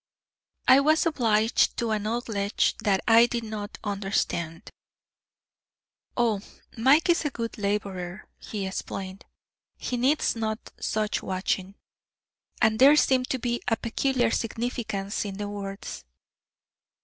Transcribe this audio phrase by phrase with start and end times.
[0.67, 4.71] I was obliged to acknowledge that I did not quite understand.
[6.17, 6.41] "Oh,
[6.75, 9.25] Mike is a good laborer," he explained;
[9.77, 11.75] "he needs no such watching,"
[12.59, 16.03] and there seemed to be a peculiar significance in his words.